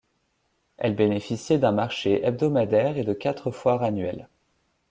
Elle 0.77 0.95
bénéficiait 0.95 1.59
d’un 1.59 1.73
marché 1.73 2.25
hebdomadaire 2.25 2.97
et 2.97 3.03
de 3.03 3.13
quatre 3.13 3.51
foires 3.51 3.83
annuelles. 3.83 4.27